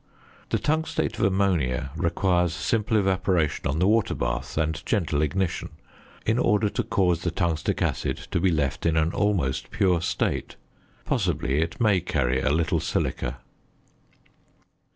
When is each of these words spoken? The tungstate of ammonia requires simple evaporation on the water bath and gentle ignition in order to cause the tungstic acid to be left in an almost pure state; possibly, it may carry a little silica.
The 0.49 0.57
tungstate 0.57 1.19
of 1.19 1.23
ammonia 1.25 1.91
requires 1.95 2.53
simple 2.55 2.97
evaporation 2.97 3.67
on 3.67 3.77
the 3.77 3.87
water 3.87 4.15
bath 4.15 4.57
and 4.57 4.83
gentle 4.83 5.21
ignition 5.21 5.69
in 6.25 6.39
order 6.39 6.69
to 6.69 6.81
cause 6.83 7.21
the 7.21 7.29
tungstic 7.29 7.83
acid 7.83 8.17
to 8.31 8.39
be 8.39 8.49
left 8.49 8.87
in 8.87 8.97
an 8.97 9.11
almost 9.13 9.69
pure 9.69 10.01
state; 10.01 10.55
possibly, 11.05 11.61
it 11.61 11.79
may 11.79 11.99
carry 12.01 12.41
a 12.41 12.49
little 12.49 12.79
silica. 12.79 13.41